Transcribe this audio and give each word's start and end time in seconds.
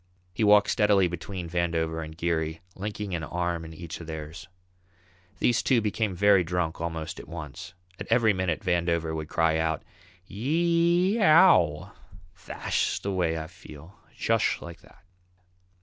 He 0.33 0.43
walked 0.43 0.71
steadily 0.71 1.07
between 1.07 1.47
Vandover 1.47 2.03
and 2.03 2.17
Geary, 2.17 2.61
linking 2.75 3.13
an 3.13 3.23
arm 3.23 3.63
in 3.63 3.71
each 3.71 4.01
of 4.01 4.07
theirs. 4.07 4.47
These 5.37 5.61
two 5.61 5.79
became 5.79 6.15
very 6.15 6.43
drunk 6.43 6.81
almost 6.81 7.19
at 7.19 7.27
once. 7.27 7.75
At 7.99 8.07
every 8.09 8.33
minute 8.33 8.61
Vandover 8.63 9.13
would 9.15 9.29
cry 9.29 9.59
out, 9.59 9.83
"Yee 10.25 11.17
ee 11.17 11.21
ow! 11.21 11.91
Thash 12.33 12.99
way 13.05 13.37
I 13.37 13.45
feel, 13.45 13.93
jush 14.17 14.59
like 14.59 14.81
that." 14.81 15.03